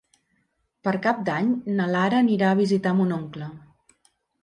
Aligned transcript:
Per 0.87 0.93
Cap 1.03 1.19
d'Any 1.27 1.53
na 1.81 1.87
Lara 1.93 2.19
anirà 2.25 2.51
a 2.55 2.59
visitar 2.65 2.99
mon 3.03 3.17
oncle. 3.23 3.55